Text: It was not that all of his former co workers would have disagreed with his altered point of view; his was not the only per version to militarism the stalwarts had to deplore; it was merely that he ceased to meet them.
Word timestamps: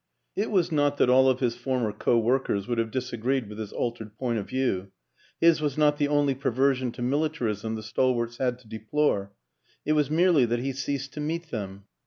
It 0.35 0.49
was 0.49 0.71
not 0.71 0.97
that 0.97 1.11
all 1.11 1.29
of 1.29 1.41
his 1.41 1.55
former 1.55 1.91
co 1.91 2.17
workers 2.17 2.67
would 2.67 2.79
have 2.79 2.89
disagreed 2.89 3.47
with 3.47 3.59
his 3.59 3.71
altered 3.71 4.17
point 4.17 4.39
of 4.39 4.47
view; 4.49 4.91
his 5.39 5.61
was 5.61 5.77
not 5.77 5.97
the 5.99 6.07
only 6.07 6.33
per 6.33 6.49
version 6.49 6.91
to 6.93 7.03
militarism 7.03 7.75
the 7.75 7.83
stalwarts 7.83 8.37
had 8.37 8.57
to 8.57 8.67
deplore; 8.67 9.31
it 9.85 9.93
was 9.93 10.09
merely 10.09 10.45
that 10.45 10.57
he 10.57 10.73
ceased 10.73 11.13
to 11.13 11.19
meet 11.19 11.51
them. 11.51 11.83